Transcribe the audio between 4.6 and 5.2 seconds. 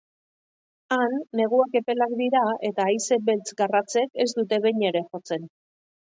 behin ere